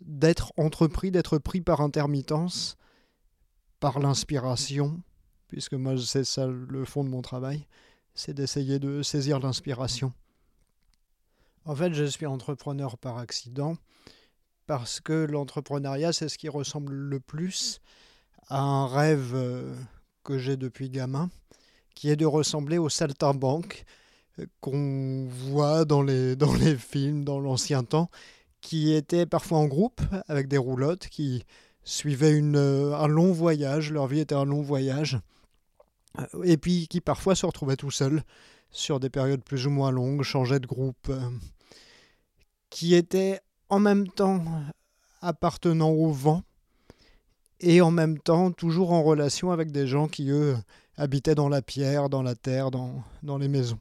d'être 0.00 0.52
entrepris, 0.56 1.10
d'être 1.10 1.38
pris 1.38 1.60
par 1.60 1.80
intermittence, 1.80 2.76
par 3.80 4.00
l'inspiration, 4.00 5.00
puisque 5.48 5.74
moi 5.74 5.94
c'est 5.96 6.24
ça 6.24 6.46
le 6.46 6.84
fond 6.84 7.04
de 7.04 7.08
mon 7.08 7.22
travail, 7.22 7.66
c'est 8.14 8.34
d'essayer 8.34 8.78
de 8.78 9.02
saisir 9.02 9.40
l'inspiration. 9.40 10.12
En 11.64 11.74
fait, 11.74 11.94
je 11.94 12.04
suis 12.04 12.26
entrepreneur 12.26 12.98
par 12.98 13.18
accident, 13.18 13.76
parce 14.66 15.00
que 15.00 15.12
l'entrepreneuriat, 15.12 16.12
c'est 16.12 16.28
ce 16.28 16.38
qui 16.38 16.48
ressemble 16.48 16.92
le 16.92 17.20
plus 17.20 17.80
à 18.48 18.60
un 18.60 18.86
rêve 18.86 19.32
euh, 19.34 19.74
que 20.22 20.38
j'ai 20.38 20.56
depuis 20.56 20.90
gamin, 20.90 21.30
qui 21.94 22.10
est 22.10 22.16
de 22.16 22.26
ressembler 22.26 22.78
au 22.78 22.88
saltimbanque 22.88 23.84
euh, 24.38 24.46
qu'on 24.60 25.26
voit 25.28 25.84
dans 25.84 26.02
les, 26.02 26.36
dans 26.44 26.54
les 26.54 26.76
films, 26.76 27.24
dans 27.24 27.40
l'ancien 27.40 27.84
temps, 27.84 28.10
qui 28.60 28.92
étaient 28.92 29.26
parfois 29.26 29.58
en 29.58 29.66
groupe, 29.66 30.00
avec 30.28 30.48
des 30.48 30.58
roulottes, 30.58 31.08
qui 31.08 31.44
suivaient 31.84 32.32
une, 32.32 32.56
euh, 32.56 32.96
un 32.96 33.06
long 33.06 33.32
voyage, 33.32 33.90
leur 33.92 34.06
vie 34.06 34.20
était 34.20 34.34
un 34.34 34.46
long 34.46 34.62
voyage, 34.62 35.18
et 36.44 36.56
puis 36.56 36.88
qui 36.88 37.00
parfois 37.00 37.34
se 37.34 37.46
retrouvaient 37.46 37.76
tout 37.76 37.90
seuls 37.90 38.22
sur 38.70 39.00
des 39.00 39.10
périodes 39.10 39.42
plus 39.42 39.66
ou 39.66 39.70
moins 39.70 39.90
longues, 39.90 40.22
changeaient 40.22 40.60
de 40.60 40.66
groupe, 40.66 41.12
qui 42.70 42.94
étaient 42.94 43.40
en 43.68 43.78
même 43.78 44.08
temps 44.08 44.44
appartenant 45.20 45.90
au 45.90 46.10
vent, 46.10 46.42
et 47.60 47.80
en 47.80 47.90
même 47.90 48.18
temps 48.18 48.52
toujours 48.52 48.92
en 48.92 49.02
relation 49.02 49.50
avec 49.50 49.70
des 49.72 49.86
gens 49.86 50.06
qui, 50.08 50.30
eux, 50.30 50.56
habitaient 50.96 51.34
dans 51.34 51.48
la 51.48 51.62
pierre, 51.62 52.08
dans 52.08 52.22
la 52.22 52.34
terre, 52.34 52.70
dans, 52.70 53.02
dans 53.22 53.38
les 53.38 53.48
maisons. 53.48 53.80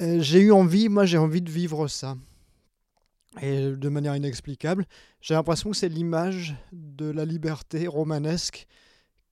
Euh, 0.00 0.20
j'ai 0.20 0.40
eu 0.40 0.52
envie, 0.52 0.88
moi 0.88 1.06
j'ai 1.06 1.18
envie 1.18 1.42
de 1.42 1.50
vivre 1.50 1.88
ça. 1.88 2.16
Et 3.40 3.70
de 3.70 3.88
manière 3.88 4.14
inexplicable, 4.14 4.86
j'ai 5.20 5.34
l'impression 5.34 5.70
que 5.70 5.76
c'est 5.76 5.88
l'image 5.88 6.54
de 6.72 7.10
la 7.10 7.24
liberté 7.24 7.86
romanesque 7.88 8.66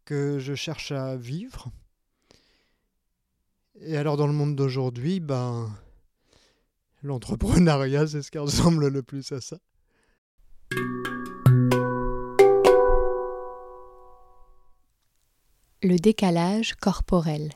que 0.05 0.39
je 0.39 0.55
cherche 0.55 0.93
à 0.93 1.17
vivre. 1.17 1.71
Et 3.81 3.97
alors 3.97 4.17
dans 4.17 4.27
le 4.27 4.33
monde 4.33 4.55
d'aujourd'hui, 4.55 5.21
ben, 5.21 5.71
l'entrepreneuriat, 7.03 8.07
c'est 8.07 8.23
ce 8.23 8.31
qui 8.31 8.39
ressemble 8.39 8.89
le 8.89 9.03
plus 9.03 9.33
à 9.33 9.41
ça. 9.41 9.59
Le 15.83 15.97
décalage 15.97 16.75
corporel. 16.75 17.53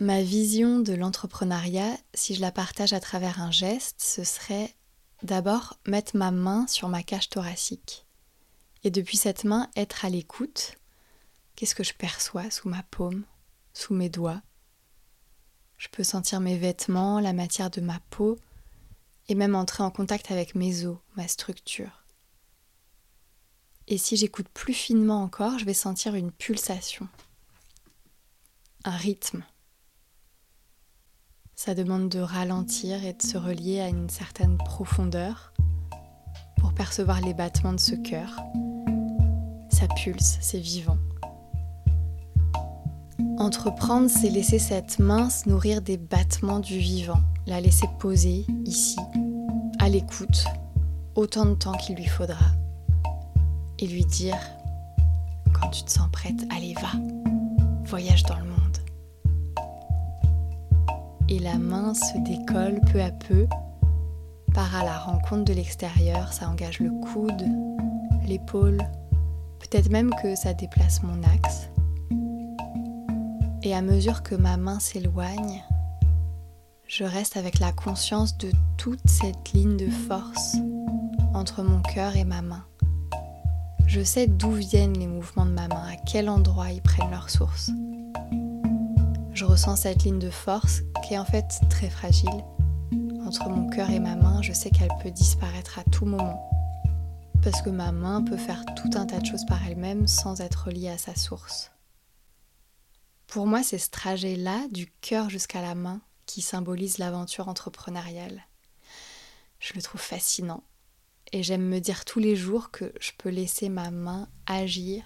Ma 0.00 0.22
vision 0.22 0.78
de 0.78 0.92
l'entrepreneuriat, 0.92 1.96
si 2.14 2.36
je 2.36 2.40
la 2.40 2.52
partage 2.52 2.92
à 2.92 3.00
travers 3.00 3.42
un 3.42 3.50
geste, 3.50 4.00
ce 4.00 4.22
serait 4.22 4.72
d'abord 5.24 5.80
mettre 5.88 6.16
ma 6.16 6.30
main 6.30 6.68
sur 6.68 6.88
ma 6.88 7.02
cage 7.02 7.28
thoracique. 7.28 8.07
Et 8.84 8.90
depuis 8.90 9.16
cette 9.16 9.44
main, 9.44 9.68
être 9.76 10.04
à 10.04 10.08
l'écoute. 10.08 10.76
Qu'est-ce 11.56 11.74
que 11.74 11.84
je 11.84 11.94
perçois 11.94 12.50
sous 12.50 12.68
ma 12.68 12.82
paume, 12.84 13.24
sous 13.72 13.94
mes 13.94 14.08
doigts? 14.08 14.40
Je 15.76 15.88
peux 15.88 16.04
sentir 16.04 16.40
mes 16.40 16.56
vêtements, 16.56 17.20
la 17.20 17.32
matière 17.32 17.70
de 17.70 17.80
ma 17.80 18.00
peau, 18.10 18.38
et 19.28 19.34
même 19.34 19.54
entrer 19.54 19.82
en 19.82 19.90
contact 19.90 20.30
avec 20.30 20.54
mes 20.54 20.86
os, 20.86 20.98
ma 21.16 21.28
structure. 21.28 22.04
Et 23.86 23.98
si 23.98 24.16
j'écoute 24.16 24.48
plus 24.48 24.74
finement 24.74 25.22
encore, 25.22 25.58
je 25.58 25.64
vais 25.64 25.74
sentir 25.74 26.14
une 26.14 26.30
pulsation, 26.30 27.08
un 28.84 28.96
rythme. 28.96 29.44
Ça 31.54 31.74
demande 31.74 32.08
de 32.08 32.20
ralentir 32.20 33.04
et 33.04 33.14
de 33.14 33.22
se 33.22 33.36
relier 33.36 33.80
à 33.80 33.88
une 33.88 34.10
certaine 34.10 34.58
profondeur 34.58 35.52
pour 36.58 36.74
percevoir 36.74 37.20
les 37.20 37.34
battements 37.34 37.72
de 37.72 37.80
ce 37.80 37.94
cœur. 37.94 38.38
Ça 39.78 39.86
pulse, 39.86 40.38
c'est 40.40 40.58
vivant. 40.58 40.98
Entreprendre, 43.38 44.10
c'est 44.10 44.28
laisser 44.28 44.58
cette 44.58 44.98
main 44.98 45.30
se 45.30 45.48
nourrir 45.48 45.82
des 45.82 45.96
battements 45.96 46.58
du 46.58 46.78
vivant, 46.78 47.20
la 47.46 47.60
laisser 47.60 47.86
poser 48.00 48.44
ici, 48.64 48.98
à 49.78 49.88
l'écoute, 49.88 50.46
autant 51.14 51.46
de 51.46 51.54
temps 51.54 51.74
qu'il 51.74 51.94
lui 51.94 52.08
faudra 52.08 52.46
et 53.78 53.86
lui 53.86 54.04
dire, 54.04 54.36
quand 55.52 55.68
tu 55.68 55.84
te 55.84 55.92
sens 55.92 56.10
prête, 56.10 56.44
allez 56.56 56.74
va, 56.74 56.90
voyage 57.84 58.24
dans 58.24 58.40
le 58.40 58.46
monde. 58.46 58.78
Et 61.28 61.38
la 61.38 61.56
main 61.56 61.94
se 61.94 62.18
décolle 62.24 62.80
peu 62.92 63.00
à 63.00 63.12
peu, 63.12 63.46
part 64.52 64.74
à 64.74 64.82
la 64.82 64.98
rencontre 64.98 65.44
de 65.44 65.52
l'extérieur, 65.52 66.32
ça 66.32 66.48
engage 66.48 66.80
le 66.80 66.90
coude, 66.90 67.46
l'épaule, 68.26 68.78
peut-être 69.58 69.90
même 69.90 70.10
que 70.22 70.34
ça 70.36 70.54
déplace 70.54 71.02
mon 71.02 71.22
axe. 71.22 71.68
Et 73.62 73.74
à 73.74 73.82
mesure 73.82 74.22
que 74.22 74.34
ma 74.34 74.56
main 74.56 74.78
s'éloigne, 74.78 75.64
je 76.86 77.04
reste 77.04 77.36
avec 77.36 77.58
la 77.58 77.72
conscience 77.72 78.38
de 78.38 78.50
toute 78.76 79.06
cette 79.08 79.52
ligne 79.52 79.76
de 79.76 79.90
force 79.90 80.56
entre 81.34 81.62
mon 81.62 81.80
cœur 81.82 82.16
et 82.16 82.24
ma 82.24 82.40
main. 82.40 82.64
Je 83.86 84.02
sais 84.02 84.26
d'où 84.26 84.52
viennent 84.52 84.98
les 84.98 85.06
mouvements 85.06 85.46
de 85.46 85.50
ma 85.50 85.68
main, 85.68 85.86
à 85.86 85.96
quel 85.96 86.28
endroit 86.28 86.70
ils 86.70 86.82
prennent 86.82 87.10
leur 87.10 87.30
source. 87.30 87.70
Je 89.32 89.44
ressens 89.44 89.76
cette 89.76 90.04
ligne 90.04 90.18
de 90.18 90.30
force 90.30 90.82
qui 91.06 91.14
est 91.14 91.18
en 91.18 91.24
fait 91.24 91.60
très 91.70 91.88
fragile. 91.88 92.44
Entre 93.26 93.48
mon 93.48 93.68
cœur 93.68 93.90
et 93.90 94.00
ma 94.00 94.16
main, 94.16 94.42
je 94.42 94.52
sais 94.52 94.70
qu'elle 94.70 94.90
peut 95.02 95.10
disparaître 95.10 95.78
à 95.78 95.84
tout 95.84 96.06
moment. 96.06 96.50
Parce 97.42 97.62
que 97.62 97.70
ma 97.70 97.92
main 97.92 98.22
peut 98.22 98.36
faire 98.36 98.64
tout 98.76 98.90
un 98.94 99.06
tas 99.06 99.20
de 99.20 99.26
choses 99.26 99.46
par 99.46 99.64
elle-même 99.66 100.06
sans 100.06 100.40
être 100.40 100.70
liée 100.70 100.90
à 100.90 100.98
sa 100.98 101.14
source. 101.14 101.70
Pour 103.26 103.46
moi, 103.46 103.62
c'est 103.62 103.78
ce 103.78 103.90
trajet-là, 103.90 104.66
du 104.70 104.90
cœur 105.00 105.30
jusqu'à 105.30 105.62
la 105.62 105.74
main, 105.74 106.00
qui 106.26 106.42
symbolise 106.42 106.98
l'aventure 106.98 107.48
entrepreneuriale. 107.48 108.42
Je 109.60 109.74
le 109.74 109.82
trouve 109.82 110.00
fascinant 110.00 110.62
et 111.32 111.42
j'aime 111.42 111.66
me 111.66 111.78
dire 111.78 112.04
tous 112.04 112.20
les 112.20 112.36
jours 112.36 112.70
que 112.70 112.92
je 113.00 113.12
peux 113.16 113.28
laisser 113.28 113.68
ma 113.68 113.90
main 113.90 114.28
agir 114.46 115.04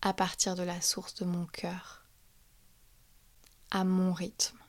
à 0.00 0.12
partir 0.12 0.54
de 0.54 0.62
la 0.62 0.80
source 0.80 1.14
de 1.14 1.24
mon 1.24 1.46
cœur, 1.46 2.04
à 3.70 3.84
mon 3.84 4.12
rythme. 4.12 4.61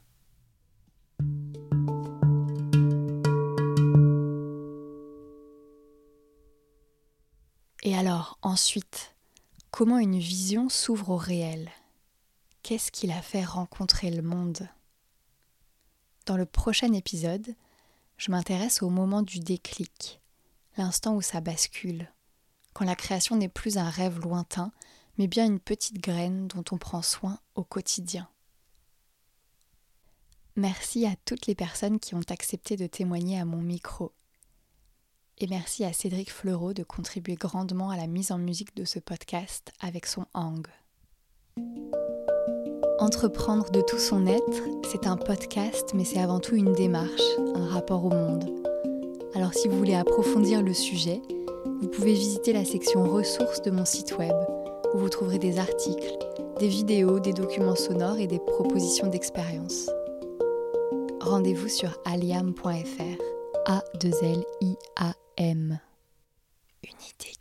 Et 7.85 7.97
alors, 7.97 8.39
ensuite, 8.41 9.13
comment 9.69 9.97
une 9.97 10.17
vision 10.17 10.69
s'ouvre 10.69 11.09
au 11.09 11.17
réel? 11.17 11.69
Qu'est-ce 12.61 12.93
qui 12.93 13.07
l'a 13.07 13.21
fait 13.21 13.43
rencontrer 13.43 14.09
le 14.09 14.21
monde? 14.21 14.69
Dans 16.25 16.37
le 16.37 16.45
prochain 16.45 16.93
épisode, 16.93 17.53
je 18.15 18.31
m'intéresse 18.31 18.81
au 18.81 18.89
moment 18.89 19.21
du 19.21 19.41
déclic, 19.41 20.21
l'instant 20.77 21.13
où 21.13 21.21
ça 21.21 21.41
bascule, 21.41 22.09
quand 22.71 22.85
la 22.85 22.95
création 22.95 23.35
n'est 23.35 23.49
plus 23.49 23.77
un 23.77 23.89
rêve 23.89 24.17
lointain, 24.21 24.71
mais 25.17 25.27
bien 25.27 25.45
une 25.45 25.59
petite 25.59 25.99
graine 25.99 26.47
dont 26.47 26.63
on 26.71 26.77
prend 26.77 27.01
soin 27.01 27.37
au 27.55 27.65
quotidien. 27.65 28.29
Merci 30.55 31.05
à 31.05 31.17
toutes 31.25 31.47
les 31.47 31.55
personnes 31.55 31.99
qui 31.99 32.15
ont 32.15 32.21
accepté 32.29 32.77
de 32.77 32.87
témoigner 32.87 33.41
à 33.41 33.45
mon 33.45 33.61
micro. 33.61 34.13
Et 35.39 35.47
merci 35.47 35.83
à 35.83 35.93
Cédric 35.93 36.31
Fleureau 36.31 36.73
de 36.73 36.83
contribuer 36.83 37.35
grandement 37.35 37.89
à 37.89 37.97
la 37.97 38.07
mise 38.07 38.31
en 38.31 38.37
musique 38.37 38.75
de 38.75 38.85
ce 38.85 38.99
podcast 38.99 39.71
avec 39.79 40.05
son 40.05 40.25
hang. 40.33 40.67
Entreprendre 42.99 43.69
de 43.71 43.81
tout 43.81 43.97
son 43.97 44.27
être, 44.27 44.63
c'est 44.89 45.07
un 45.07 45.17
podcast, 45.17 45.91
mais 45.95 46.05
c'est 46.05 46.19
avant 46.19 46.39
tout 46.39 46.55
une 46.55 46.73
démarche, 46.73 47.37
un 47.55 47.65
rapport 47.65 48.05
au 48.05 48.09
monde. 48.09 48.49
Alors 49.33 49.53
si 49.53 49.67
vous 49.67 49.77
voulez 49.77 49.95
approfondir 49.95 50.61
le 50.61 50.73
sujet, 50.73 51.21
vous 51.81 51.89
pouvez 51.89 52.13
visiter 52.13 52.53
la 52.53 52.63
section 52.63 53.03
ressources 53.03 53.61
de 53.63 53.71
mon 53.71 53.85
site 53.85 54.17
web, 54.17 54.35
où 54.93 54.99
vous 54.99 55.09
trouverez 55.09 55.39
des 55.39 55.57
articles, 55.57 56.17
des 56.59 56.67
vidéos, 56.67 57.19
des 57.19 57.33
documents 57.33 57.75
sonores 57.75 58.19
et 58.19 58.27
des 58.27 58.39
propositions 58.39 59.07
d'expérience. 59.07 59.89
Rendez-vous 61.19 61.69
sur 61.69 61.97
aliam.fr. 62.05 63.23
A-2-L-I-A-M. 63.65 64.03
Une 64.03 64.11
idée 64.43 64.83
qui 64.93 64.97
a 64.97 65.22
aime. 65.37 65.79
Unité. 66.83 67.32